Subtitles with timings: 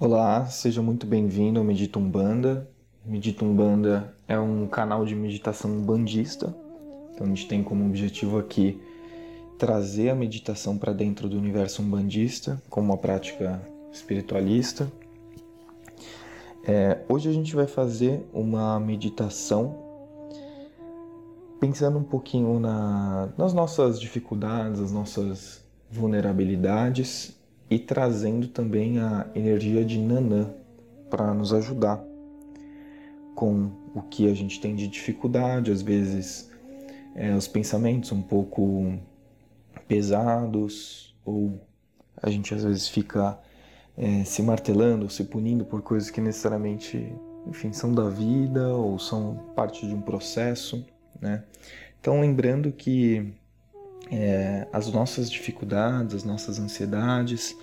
[0.00, 2.70] Olá, seja muito bem-vindo ao Medita Umbanda.
[3.04, 6.54] Medita Umbanda é um canal de meditação bandista.
[7.12, 8.80] Então a gente tem como objetivo aqui
[9.58, 13.60] trazer a meditação para dentro do universo umbandista como uma prática
[13.92, 14.88] espiritualista.
[16.62, 19.76] É, hoje a gente vai fazer uma meditação
[21.58, 25.60] pensando um pouquinho na, nas nossas dificuldades, as nossas
[25.90, 27.36] vulnerabilidades
[27.70, 30.50] e trazendo também a energia de Nanã
[31.10, 32.02] para nos ajudar
[33.34, 36.50] com o que a gente tem de dificuldade, às vezes
[37.14, 38.98] é, os pensamentos um pouco
[39.86, 41.60] pesados ou
[42.22, 43.38] a gente às vezes fica
[43.96, 47.12] é, se martelando, se punindo por coisas que necessariamente,
[47.46, 50.84] enfim, são da vida ou são parte de um processo,
[51.20, 51.42] né?
[52.00, 53.34] Então lembrando que
[54.10, 57.56] é, as nossas dificuldades, as nossas ansiedades,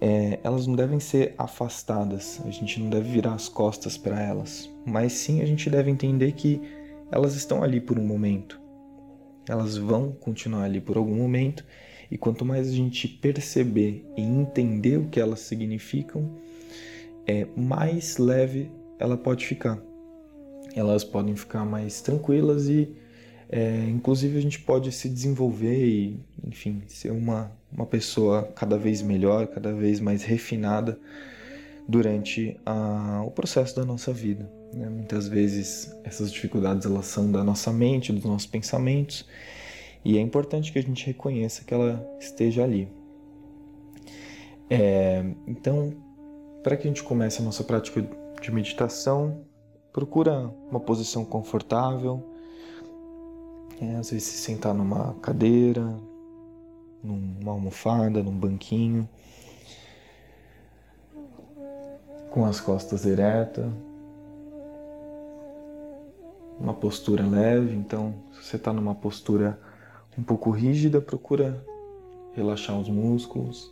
[0.00, 4.70] é, elas não devem ser afastadas, a gente não deve virar as costas para elas,
[4.86, 6.60] mas sim a gente deve entender que
[7.10, 8.60] elas estão ali por um momento,
[9.48, 11.64] elas vão continuar ali por algum momento,
[12.10, 16.36] e quanto mais a gente perceber e entender o que elas significam,
[17.26, 19.78] é, mais leve ela pode ficar.
[20.74, 22.94] Elas podem ficar mais tranquilas e
[23.50, 29.00] é, inclusive, a gente pode se desenvolver e, enfim, ser uma, uma pessoa cada vez
[29.00, 30.98] melhor, cada vez mais refinada
[31.88, 34.50] durante a, o processo da nossa vida.
[34.74, 34.86] Né?
[34.90, 39.26] Muitas vezes essas dificuldades elas são da nossa mente, dos nossos pensamentos,
[40.04, 42.88] e é importante que a gente reconheça que ela esteja ali.
[44.68, 45.94] É, então,
[46.62, 48.06] para que a gente comece a nossa prática
[48.42, 49.40] de meditação,
[49.90, 52.22] procura uma posição confortável
[53.80, 55.96] é, às vezes se sentar numa cadeira,
[57.02, 59.08] numa almofada, num banquinho,
[62.30, 63.66] com as costas eretas,
[66.58, 67.74] uma postura leve.
[67.74, 69.58] Então, se você está numa postura
[70.16, 71.64] um pouco rígida, procura
[72.34, 73.70] relaxar os músculos.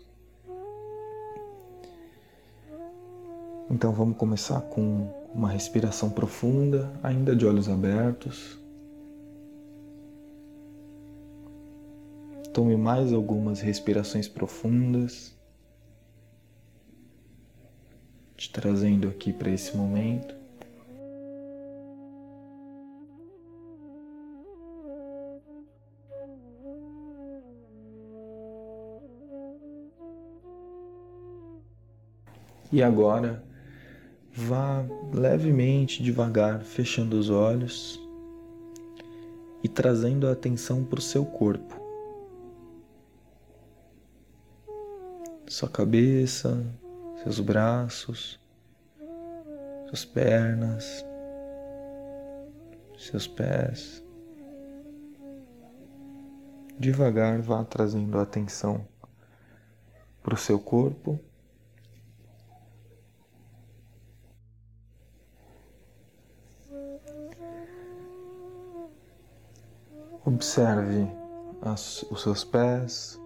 [3.69, 8.59] Então vamos começar com uma respiração profunda, ainda de olhos abertos.
[12.57, 15.37] Tome mais algumas respirações profundas,
[18.35, 20.35] te trazendo aqui para esse momento.
[32.73, 33.45] E agora,
[34.33, 38.01] vá levemente, devagar, fechando os olhos
[39.63, 41.86] e trazendo a atenção para o seu corpo.
[45.49, 46.65] Sua cabeça,
[47.23, 48.39] seus braços,
[49.87, 51.05] suas pernas,
[52.99, 54.03] seus pés.
[56.79, 58.87] Devagar vá trazendo a atenção
[60.23, 61.19] para o seu corpo.
[70.25, 71.09] Observe
[71.63, 73.19] as, os seus pés,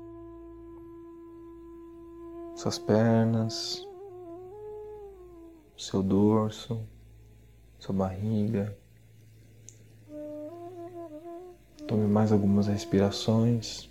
[2.60, 3.88] suas pernas,
[5.78, 6.86] seu dorso,
[7.78, 8.76] sua barriga.
[11.88, 13.88] Tome mais algumas respirações.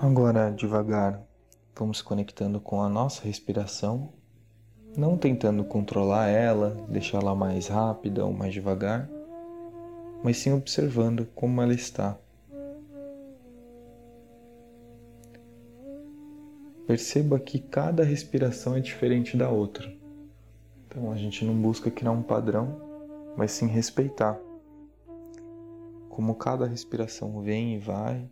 [0.00, 1.22] Agora, devagar,
[1.76, 4.12] vamos conectando com a nossa respiração,
[4.96, 9.08] não tentando controlar ela, deixá-la mais rápida ou mais devagar,
[10.24, 12.18] mas sim observando como ela está.
[16.88, 19.94] Perceba que cada respiração é diferente da outra.
[20.86, 22.80] Então a gente não busca criar um padrão,
[23.36, 24.40] mas sim respeitar.
[26.08, 28.26] Como cada respiração vem e vai.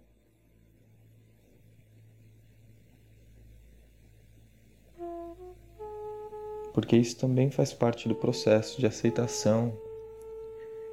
[6.72, 9.78] Porque isso também faz parte do processo de aceitação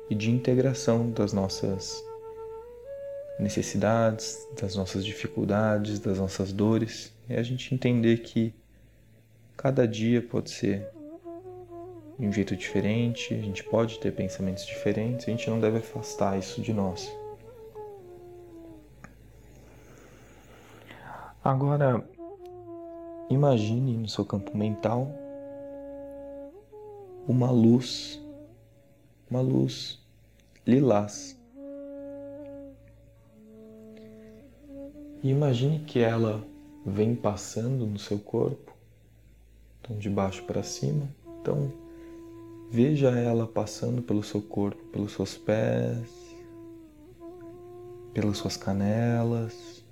[0.10, 2.04] e de integração das nossas
[3.40, 7.13] necessidades, das nossas dificuldades, das nossas dores.
[7.30, 8.54] É a gente entender que
[9.56, 10.88] cada dia pode ser
[12.20, 16.38] de um jeito diferente, a gente pode ter pensamentos diferentes, a gente não deve afastar
[16.38, 17.12] isso de nós.
[21.44, 22.04] Agora,
[23.30, 25.12] imagine no seu campo mental
[27.28, 28.22] uma luz,
[29.30, 30.02] uma luz
[30.66, 31.38] lilás
[35.24, 36.44] E imagine que ela
[36.86, 38.74] vem passando no seu corpo,
[39.80, 41.08] então de baixo para cima.
[41.42, 41.72] Então
[42.70, 46.08] veja ela passando pelo seu corpo, pelos seus pés,
[48.14, 49.84] pelas suas canelas.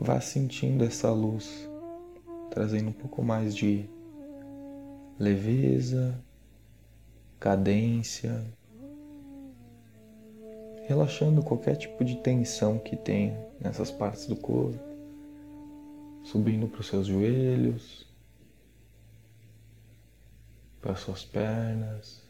[0.00, 1.68] Vá sentindo essa luz,
[2.50, 3.88] trazendo um pouco mais de
[5.18, 6.20] leveza,
[7.40, 8.44] cadência,
[10.86, 14.78] relaxando qualquer tipo de tensão que tenha nessas partes do corpo,
[16.22, 18.06] subindo para os seus joelhos,
[20.80, 22.22] para as suas pernas.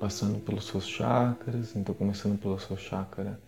[0.00, 3.38] Passando pelos seus chakras, então começando pelo seu chakra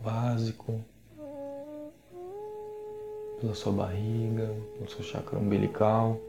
[0.00, 0.80] básico,
[3.40, 6.20] pela sua barriga, pelo seu chakra umbilical.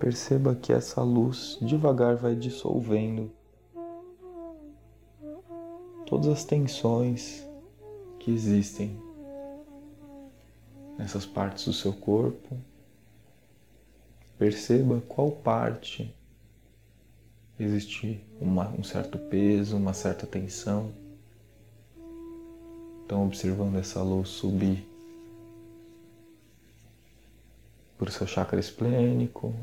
[0.00, 3.30] Perceba que essa luz devagar vai dissolvendo
[6.06, 7.46] todas as tensões
[8.18, 8.98] que existem
[10.96, 12.56] nessas partes do seu corpo.
[14.38, 16.14] Perceba qual parte
[17.58, 20.94] existe uma, um certo peso, uma certa tensão.
[23.04, 24.88] Então, observando essa luz subir
[27.98, 29.54] por seu chakra esplênico,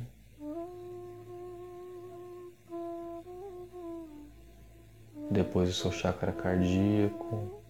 [5.38, 7.62] depois o seu chakra cardíaco.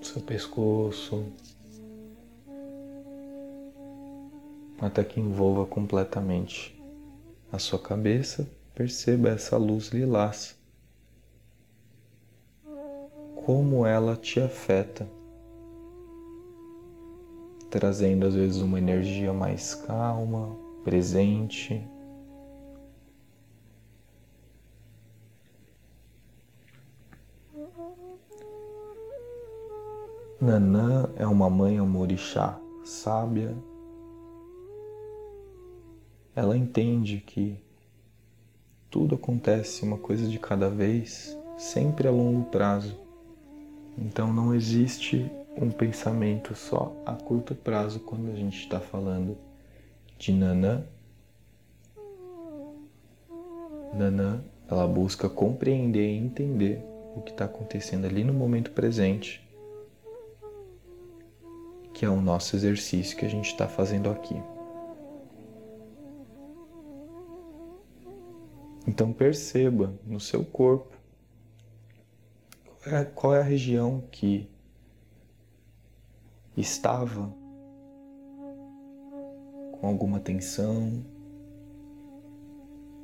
[0.00, 1.26] Seu pescoço,
[4.80, 6.82] até que envolva completamente
[7.52, 8.48] a sua cabeça.
[8.74, 10.58] Perceba essa luz lilás,
[13.44, 15.06] como ela te afeta
[17.72, 20.54] trazendo às vezes uma energia mais calma,
[20.84, 21.82] presente.
[30.38, 33.56] Nanã é uma mãe amorixá sábia.
[36.36, 37.56] Ela entende que
[38.90, 43.00] tudo acontece uma coisa de cada vez, sempre a longo prazo.
[43.96, 49.36] Então não existe um pensamento só a curto prazo quando a gente está falando
[50.18, 50.84] de Nanã.
[53.94, 56.82] Nanã, ela busca compreender e entender
[57.14, 59.46] o que está acontecendo ali no momento presente,
[61.92, 64.36] que é o nosso exercício que a gente está fazendo aqui.
[68.86, 70.96] Então perceba no seu corpo
[72.82, 74.51] qual é, qual é a região que
[76.56, 77.32] estava
[79.72, 81.04] com alguma tensão.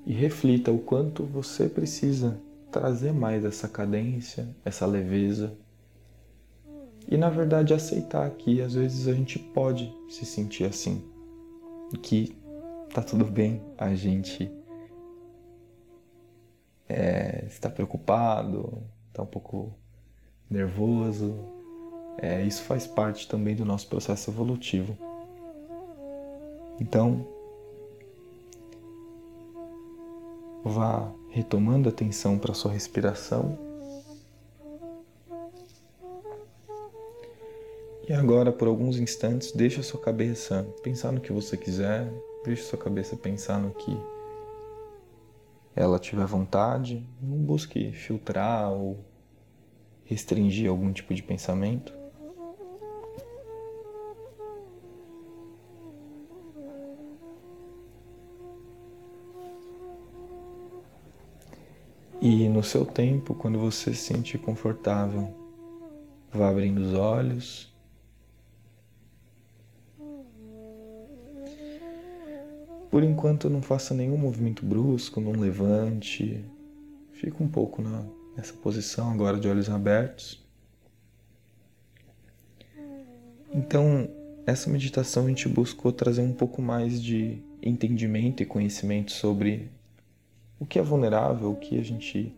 [0.06, 2.40] E reflita o quanto você precisa
[2.70, 5.52] trazer mais essa cadência, essa leveza.
[7.06, 11.02] E na verdade aceitar que às vezes a gente pode se sentir assim.
[12.02, 12.36] Que
[12.92, 14.50] tá tudo bem a gente
[16.88, 19.74] é, está preocupado, está um pouco
[20.50, 21.57] nervoso,
[22.20, 24.96] é, isso faz parte também do nosso processo evolutivo.
[26.80, 27.26] Então,
[30.64, 33.58] vá retomando a atenção para sua respiração.
[38.08, 42.10] E agora, por alguns instantes, deixe a sua cabeça pensar no que você quiser,
[42.44, 43.94] deixe a sua cabeça pensar no que
[45.76, 47.06] ela tiver vontade.
[47.20, 48.98] Não busque filtrar ou
[50.04, 51.92] restringir algum tipo de pensamento.
[62.20, 65.32] E no seu tempo, quando você se sentir confortável,
[66.32, 67.72] vá abrindo os olhos.
[72.90, 76.44] Por enquanto, não faça nenhum movimento brusco, não levante.
[77.12, 78.04] Fica um pouco na,
[78.36, 80.44] nessa posição agora de olhos abertos.
[83.54, 84.08] Então,
[84.44, 89.70] essa meditação a gente buscou trazer um pouco mais de entendimento e conhecimento sobre
[90.58, 92.34] o que é vulnerável, o que a gente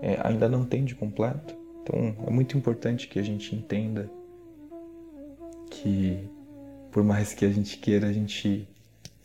[0.00, 1.54] é, ainda não tem de completo.
[1.82, 4.10] Então é muito importante que a gente entenda
[5.70, 6.18] que
[6.90, 8.68] por mais que a gente queira, a gente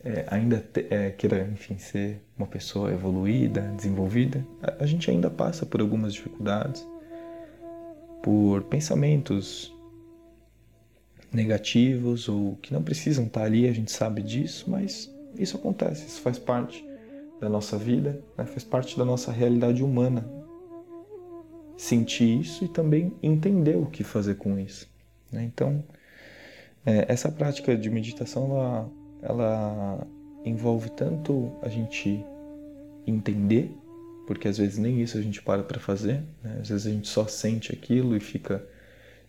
[0.04, 5.30] é, ainda te, é, queira, enfim, ser uma pessoa evoluída, desenvolvida, a, a gente ainda
[5.30, 6.86] passa por algumas dificuldades,
[8.24, 9.72] por pensamentos
[11.32, 16.22] negativos ou que não precisam estar ali, a gente sabe disso, mas isso acontece, isso
[16.22, 16.89] faz parte
[17.40, 18.46] da nossa vida, né?
[18.46, 20.28] faz parte da nossa realidade humana.
[21.78, 24.88] Sentir isso e também entender o que fazer com isso.
[25.32, 25.44] Né?
[25.44, 25.84] Então,
[26.86, 28.90] é, essa prática de meditação ela,
[29.22, 30.08] ela
[30.44, 32.24] envolve tanto a gente
[33.08, 33.72] entender,
[34.28, 36.60] porque às vezes nem isso a gente para para fazer, né?
[36.62, 38.66] às vezes a gente só sente aquilo e fica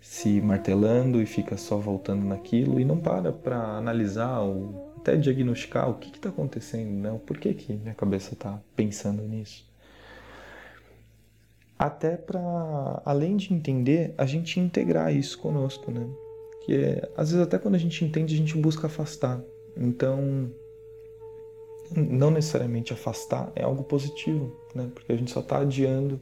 [0.01, 5.91] se martelando e fica só voltando naquilo e não para para analisar ou até diagnosticar
[5.91, 7.21] o que está acontecendo, né?
[7.27, 9.69] por que, que minha cabeça está pensando nisso.
[11.79, 16.07] Até para, além de entender, a gente integrar isso conosco, né?
[16.67, 19.41] Que é, às vezes até quando a gente entende, a gente busca afastar.
[19.75, 20.51] Então,
[21.97, 24.91] não necessariamente afastar é algo positivo, né?
[24.95, 26.21] Porque a gente só está adiando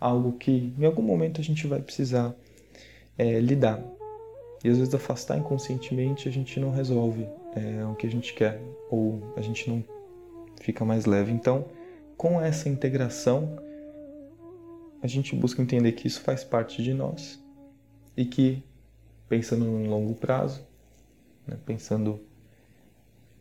[0.00, 2.32] algo que em algum momento a gente vai precisar
[3.18, 3.82] é, lidar.
[4.62, 8.60] E às vezes afastar inconscientemente a gente não resolve é, o que a gente quer
[8.90, 9.84] ou a gente não
[10.60, 11.32] fica mais leve.
[11.32, 11.66] Então,
[12.16, 13.56] com essa integração,
[15.02, 17.42] a gente busca entender que isso faz parte de nós
[18.16, 18.62] e que,
[19.28, 20.66] pensando no longo prazo,
[21.46, 22.20] né, pensando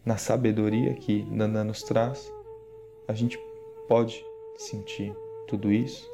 [0.04, 2.32] na sabedoria que Nana nos traz,
[3.08, 3.40] a gente
[3.88, 4.24] pode
[4.58, 5.14] sentir
[5.48, 6.10] tudo isso,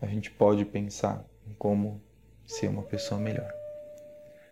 [0.00, 2.00] a gente pode pensar em como
[2.46, 3.61] ser uma pessoa melhor.